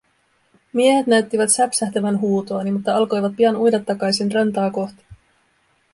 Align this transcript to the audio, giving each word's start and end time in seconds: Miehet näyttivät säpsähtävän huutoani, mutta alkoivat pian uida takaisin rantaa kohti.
Miehet 0.73 1.07
näyttivät 1.07 1.53
säpsähtävän 1.55 2.19
huutoani, 2.21 2.71
mutta 2.71 2.95
alkoivat 2.95 3.35
pian 3.35 3.55
uida 3.55 3.79
takaisin 3.79 4.31
rantaa 4.31 4.71
kohti. 4.71 5.05